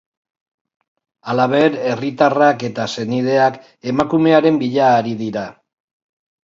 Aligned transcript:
Halaber, 1.33 1.77
herritarrak 1.91 2.67
eta 2.71 2.89
senideak 2.95 3.63
emakumearen 3.93 4.63
bila 4.65 4.93
ari 4.99 5.19
dira. 5.25 5.47